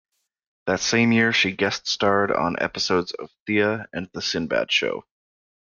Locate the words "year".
1.11-1.31